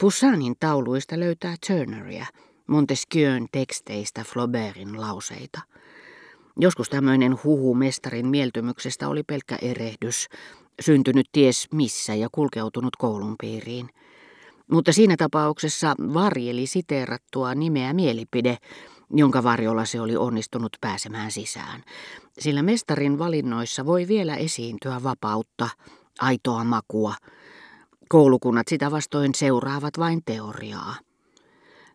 [0.00, 2.26] Poussanin tauluista löytää Turneria,
[2.66, 5.60] Montesquieun teksteistä Flaubertin lauseita.
[6.60, 10.28] Joskus tämmöinen huhu mestarin mieltymyksestä oli pelkkä erehdys,
[10.80, 13.88] syntynyt ties missä ja kulkeutunut koulun piiriin.
[14.70, 18.56] Mutta siinä tapauksessa varjeli siteerattua nimeä mielipide,
[19.10, 21.82] jonka varjolla se oli onnistunut pääsemään sisään.
[22.38, 25.68] Sillä mestarin valinnoissa voi vielä esiintyä vapautta,
[26.20, 27.14] aitoa makua.
[28.08, 30.94] Koulukunnat sitä vastoin seuraavat vain teoriaa.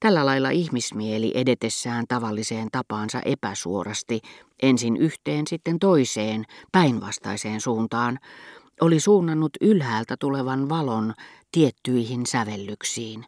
[0.00, 4.20] Tällä lailla ihmismieli edetessään tavalliseen tapaansa epäsuorasti,
[4.62, 8.18] ensin yhteen sitten toiseen, päinvastaiseen suuntaan,
[8.80, 11.14] oli suunnannut ylhäältä tulevan valon
[11.52, 13.24] tiettyihin sävellyksiin,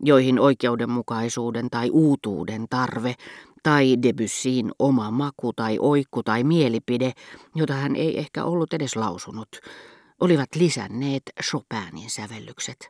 [0.00, 3.14] joihin oikeudenmukaisuuden tai uutuuden tarve
[3.62, 7.12] tai Debussyin oma maku tai oikku tai mielipide,
[7.54, 9.48] jota hän ei ehkä ollut edes lausunut,
[10.20, 12.88] olivat lisänneet Chopinin sävellykset.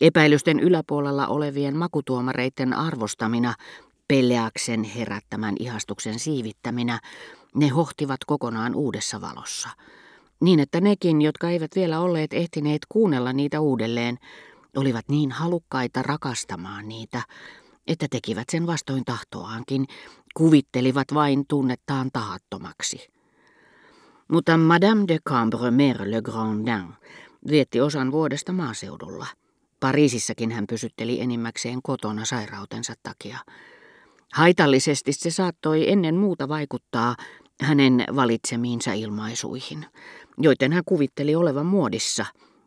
[0.00, 3.54] Epäilysten yläpuolella olevien makutuomareiden arvostamina,
[4.08, 7.00] Pelleaksen herättämän ihastuksen siivittäminä,
[7.54, 9.68] ne hohtivat kokonaan uudessa valossa.
[10.40, 14.18] Niin että nekin, jotka eivät vielä olleet ehtineet kuunnella niitä uudelleen,
[14.76, 17.22] olivat niin halukkaita rakastamaan niitä,
[17.86, 19.86] että tekivät sen vastoin tahtoaankin,
[20.34, 23.15] kuvittelivat vain tunnettaan tahattomaksi.
[24.28, 26.94] Mutta Madame de Cambremer le Grandin
[27.50, 29.26] vietti osan vuodesta maaseudulla.
[29.80, 33.38] Pariisissakin hän pysytteli enimmäkseen kotona sairautensa takia.
[34.32, 37.16] Haitallisesti se saattoi ennen muuta vaikuttaa
[37.60, 39.86] hänen valitsemiinsa ilmaisuihin,
[40.38, 42.26] joiden hän kuvitteli olevan muodissa.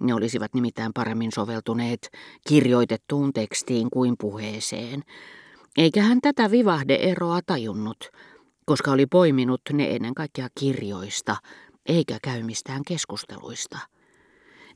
[0.00, 2.10] Ne olisivat nimittäin paremmin soveltuneet
[2.48, 5.02] kirjoitettuun tekstiin kuin puheeseen.
[5.78, 8.10] Eikä hän tätä vivahdeeroa tajunnut,
[8.70, 11.36] koska oli poiminut ne ennen kaikkea kirjoista,
[11.86, 13.78] eikä käymistään keskusteluista.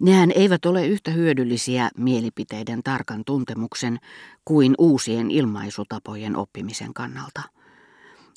[0.01, 3.99] Nehän eivät ole yhtä hyödyllisiä mielipiteiden tarkan tuntemuksen
[4.45, 7.43] kuin uusien ilmaisutapojen oppimisen kannalta.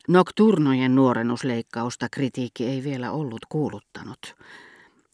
[0.08, 4.36] Nocturnojen nuorennusleikkausta kritiikki ei vielä ollut kuuluttanut.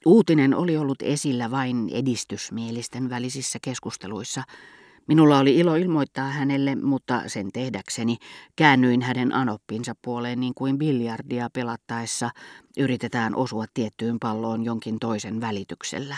[0.06, 4.44] Uutinen oli ollut esillä vain edistysmielisten välisissä keskusteluissa.
[5.08, 8.18] Minulla oli ilo ilmoittaa hänelle, mutta sen tehdäkseni
[8.56, 12.30] käännyin hänen anoppinsa puoleen niin kuin biljardia pelattaessa
[12.78, 16.18] yritetään osua tiettyyn palloon jonkin toisen välityksellä.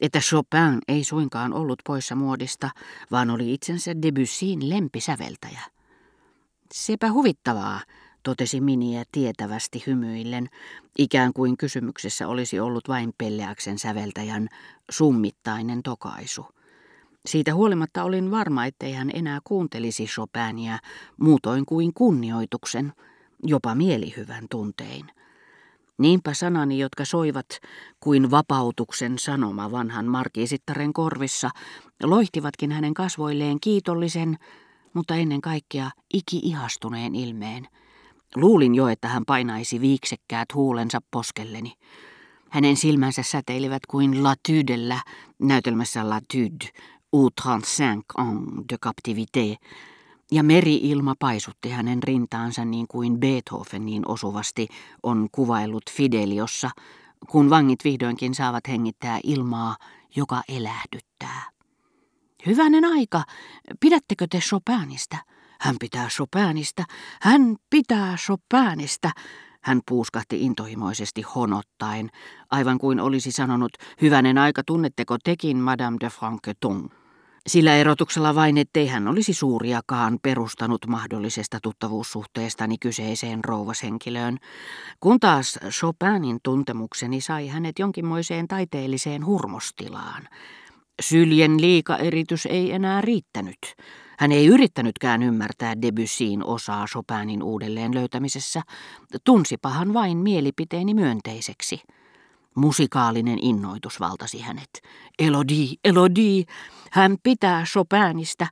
[0.00, 2.70] Että Chopin ei suinkaan ollut poissa muodista,
[3.10, 5.60] vaan oli itsensä Debussyin lempisäveltäjä.
[6.74, 7.80] Sepä huvittavaa,
[8.22, 10.48] totesi Miniä tietävästi hymyillen,
[10.98, 14.48] ikään kuin kysymyksessä olisi ollut vain Pelleaksen säveltäjän
[14.90, 16.46] summittainen tokaisu.
[17.26, 20.78] Siitä huolimatta olin varma, ettei hän enää kuuntelisi Chopinia
[21.20, 22.92] muutoin kuin kunnioituksen,
[23.42, 25.06] jopa mielihyvän tuntein.
[25.98, 27.46] Niinpä sanani, jotka soivat
[28.00, 31.50] kuin vapautuksen sanoma vanhan markiisittaren korvissa,
[32.02, 34.36] loihtivatkin hänen kasvoilleen kiitollisen,
[34.94, 37.68] mutta ennen kaikkea iki-ihastuneen ilmeen–
[38.36, 41.72] Luulin jo, että hän painaisi viiksekkäät huulensa poskelleni.
[42.50, 45.00] Hänen silmänsä säteilivät kuin Latydellä
[45.38, 46.68] näytelmässä Latyde,
[47.12, 49.56] ou 35 ans de captivité,
[50.30, 54.68] ja meri-ilma paisutti hänen rintaansa niin kuin Beethoven niin osuvasti
[55.02, 56.70] on kuvaillut Fideliossa,
[57.28, 59.76] kun vangit vihdoinkin saavat hengittää ilmaa,
[60.16, 61.50] joka elähdyttää.
[62.46, 63.24] Hyvänen aika,
[63.80, 65.16] pidättekö te Chopinista?
[65.60, 66.84] Hän pitää Chopinista,
[67.20, 69.10] hän pitää Chopinista.
[69.64, 72.10] Hän puuskahti intohimoisesti honottaen,
[72.50, 77.01] aivan kuin olisi sanonut, hyvänen aika tunnetteko tekin Madame de Franqueton.
[77.46, 84.38] Sillä erotuksella vain, ettei hän olisi suuriakaan perustanut mahdollisesta tuttavuussuhteestani kyseiseen rouvashenkilöön,
[85.00, 90.28] kun taas Chopinin tuntemukseni sai hänet jonkinmoiseen taiteelliseen hurmostilaan.
[91.00, 93.58] Syljen liikaeritys ei enää riittänyt.
[94.18, 98.62] Hän ei yrittänytkään ymmärtää Debussyin osaa Chopinin uudelleen löytämisessä,
[99.24, 101.80] tunsipahan vain mielipiteeni myönteiseksi.
[102.54, 104.70] Musikaalinen innoitus valtasi hänet.
[105.18, 106.44] Elodie, Elodie,
[106.90, 108.46] hän pitää Chopinista.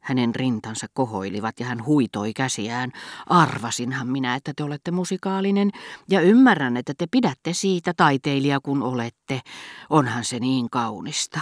[0.00, 2.90] Hänen rintansa kohoilivat ja hän huitoi käsiään.
[3.26, 5.70] Arvasinhan minä, että te olette musikaalinen
[6.10, 9.40] ja ymmärrän, että te pidätte siitä taiteilija kun olette.
[9.90, 11.40] Onhan se niin kaunista.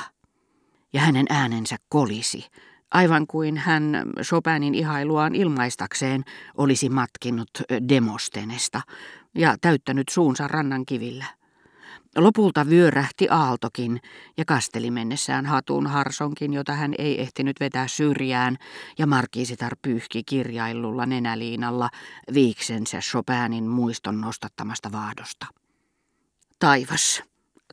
[0.93, 2.47] Ja hänen äänensä kolisi
[2.91, 6.25] aivan kuin hän Chopinin ihailuaan ilmaistakseen
[6.57, 7.51] olisi matkinut
[7.89, 8.81] Demostenesta
[9.35, 11.25] ja täyttänyt suunsa rannan kivillä.
[12.17, 14.01] Lopulta vyörähti aaltokin
[14.37, 18.57] ja kasteli mennessään hatun harsonkin, jota hän ei ehtinyt vetää syrjään,
[18.99, 21.91] ja markiisitar pyyhki kirjaillulla nenäliinalla
[22.35, 25.47] viiksensä Chopinin muiston nostattamasta vaahdosta.
[26.59, 27.23] Taivas,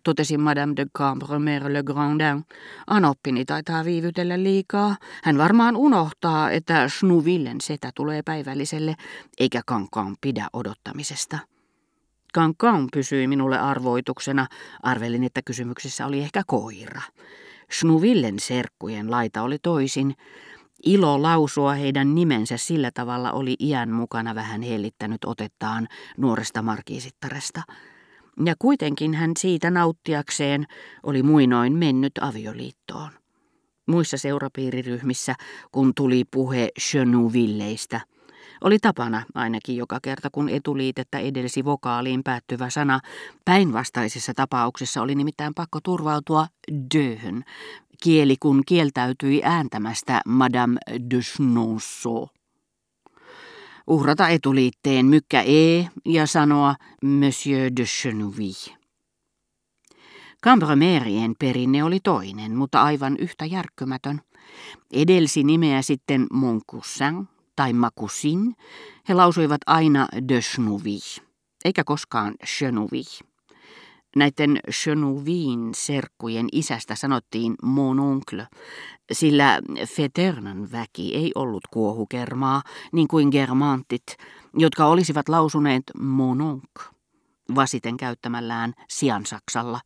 [0.04, 2.46] totesi Madame de Cambremer Le Grandin.
[2.88, 4.96] Anoppini taitaa viivytellä liikaa.
[5.24, 8.96] Hän varmaan unohtaa, että Schnuvillen setä tulee päivälliselle,
[9.40, 11.40] eikä Kankaan pidä odottamisesta.
[12.38, 14.48] Kankaan pysyi minulle arvoituksena.
[14.84, 17.02] Arvelin, että kysymyksessä oli ehkä koira.
[17.74, 20.16] Schnuvillen serkkujen laita oli toisin.
[20.86, 25.88] Ilo lausua heidän nimensä sillä tavalla oli iän mukana vähän hellittänyt otettaan
[26.18, 27.62] nuoresta markiisittaresta.
[28.46, 30.66] Ja kuitenkin hän siitä nauttiakseen
[31.04, 33.10] oli muinoin mennyt avioliittoon.
[33.88, 35.36] Muissa seurapiiriryhmissä,
[35.72, 38.02] kun tuli puhe Chenouvilleistä,
[38.62, 43.00] oli tapana, ainakin joka kerta kun etuliitettä edelsi vokaaliin päättyvä sana,
[43.46, 46.48] päinvastaisessa tapauksessa oli nimittäin pakko turvautua
[46.96, 47.44] döhön,
[48.04, 50.78] kieli kun kieltäytyi ääntämästä Madame
[51.12, 52.28] de Chnonceau.
[53.88, 58.78] Uhrata etuliitteen mykkä E ja sanoa Monsieur de Chenouille.
[60.44, 64.22] Cambromerien perinne oli toinen, mutta aivan yhtä järkkymätön.
[64.94, 67.28] Edelsi nimeä sitten Mon Cousin
[67.58, 68.56] tai Makusin,
[69.10, 71.28] he lausuivat aina de Chenouille,
[71.66, 73.28] eikä koskaan Chenouille.
[74.16, 78.48] Näiden Chenouvin serkkujen isästä sanottiin mon oncle,
[79.12, 82.62] sillä Feternan väki ei ollut kuohukermaa,
[82.92, 84.18] niin kuin germantit,
[84.54, 86.97] jotka olisivat lausuneet mon oncle
[87.56, 89.80] vasiten käyttämällään siansaksalla.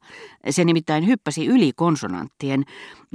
[0.49, 2.63] Se nimittäin hyppäsi yli konsonanttien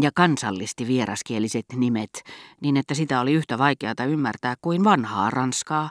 [0.00, 2.22] ja kansallisti vieraskieliset nimet,
[2.60, 5.90] niin että sitä oli yhtä vaikeata ymmärtää kuin vanhaa ranskaa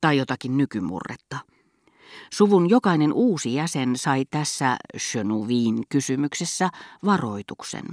[0.00, 1.38] tai jotakin nykymurretta.
[2.32, 6.68] Suvun jokainen uusi jäsen sai tässä Chenuvin kysymyksessä
[7.04, 7.84] varoituksen,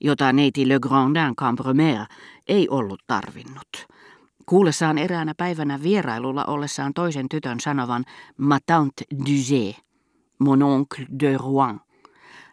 [0.00, 2.06] jota neiti Le Grandin Cambremer
[2.48, 3.86] ei ollut tarvinnut.
[4.46, 8.04] Kuullessaan eräänä päivänä vierailulla ollessaan toisen tytön sanovan
[8.36, 9.80] Ma tante Duzé,
[10.38, 11.80] mon oncle de Rouen,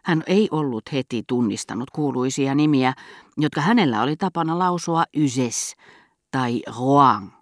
[0.04, 2.92] hän ei ollut heti tunnistanut kuuluisia nimiä,
[3.36, 5.76] jotka hänellä oli tapana lausua Yses
[6.30, 7.32] tai Rouen.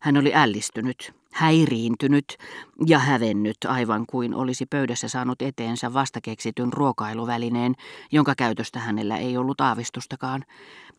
[0.00, 2.36] Hän oli ällistynyt häiriintynyt
[2.86, 7.74] ja hävennyt aivan kuin olisi pöydässä saanut eteensä vastakeksityn ruokailuvälineen,
[8.12, 10.44] jonka käytöstä hänellä ei ollut aavistustakaan,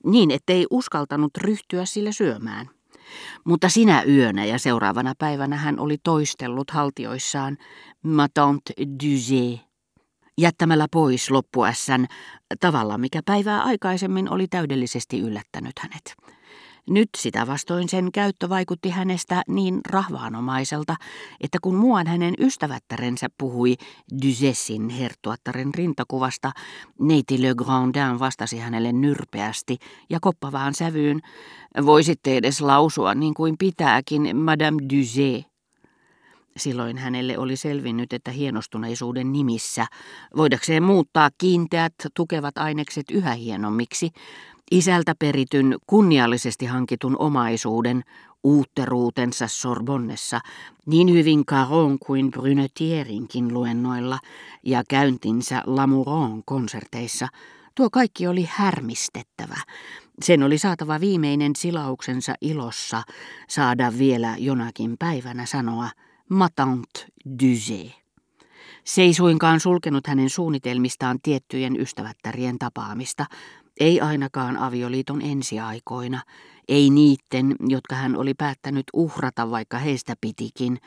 [0.06, 2.70] niin ettei uskaltanut ryhtyä sille syömään.
[3.44, 7.58] Mutta sinä yönä ja seuraavana päivänä hän oli toistellut haltioissaan
[8.04, 9.60] Ma tante Duzé,
[10.38, 12.06] jättämällä pois loppuässän
[12.60, 16.16] tavalla, mikä päivää aikaisemmin oli täydellisesti yllättänyt hänet.
[16.90, 20.96] Nyt sitä vastoin sen käyttö vaikutti hänestä niin rahvaanomaiselta,
[21.42, 23.76] että kun muuan hänen ystävättärensä puhui
[24.24, 26.52] Dysessin herttuattaren rintakuvasta,
[27.00, 29.78] neiti Le Grandin vastasi hänelle nyrpeästi
[30.10, 31.20] ja koppavaan sävyyn,
[31.86, 35.50] voisitte edes lausua niin kuin pitääkin, Madame Dusé.
[36.58, 39.86] Silloin hänelle oli selvinnyt, että hienostuneisuuden nimissä,
[40.38, 44.10] voidakseen muuttaa kiinteät, tukevat ainekset yhä hienommiksi,
[44.72, 48.04] Isältä perityn kunniallisesti hankitun omaisuuden,
[48.44, 50.40] uutteruutensa Sorbonnessa,
[50.86, 54.20] niin hyvin Caron kuin Brunetierinkin luennoilla
[54.64, 57.28] ja käyntinsä Lamouron konserteissa,
[57.76, 59.58] tuo kaikki oli härmistettävä.
[60.24, 63.04] Sen oli saatava viimeinen silauksensa ilossa
[63.48, 65.90] saada vielä jonakin päivänä sanoa
[66.30, 66.90] Matant
[67.44, 67.92] Dusé.
[68.84, 73.26] Se ei suinkaan sulkenut hänen suunnitelmistaan tiettyjen ystävättärien tapaamista,
[73.80, 76.22] ei ainakaan avioliiton ensiaikoina,
[76.68, 80.78] ei niitten, jotka hän oli päättänyt uhrata, vaikka heistä pitikin,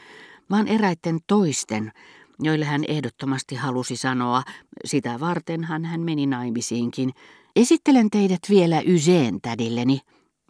[0.51, 1.93] vaan eräitten toisten,
[2.41, 4.43] joille hän ehdottomasti halusi sanoa,
[4.85, 7.11] sitä vartenhan hän meni naimisiinkin,
[7.57, 10.01] esittelen teidät vielä Yseen tädilleni.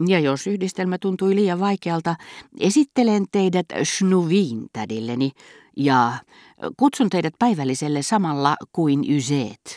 [0.07, 2.15] Ja jos yhdistelmä tuntui liian vaikealta,
[2.59, 5.31] esittelen teidät Schnuviin tädilleni
[5.77, 6.13] ja
[6.77, 9.61] kutsun teidät päivälliselle samalla kuin Yseet.